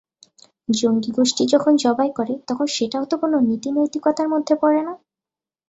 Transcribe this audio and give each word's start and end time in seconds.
জঙ্গিগোষ্ঠী 0.69 1.43
যখন 1.45 1.73
জবাই 1.75 2.11
করে, 2.15 2.33
তখন 2.47 2.67
সেটাও 2.67 3.05
তো 3.05 3.15
কোনো 3.17 3.37
নীতিনৈতিকতার 3.49 4.27
মধ্যে 4.29 4.53
পড়ে 4.55 4.81
না। 4.83 4.93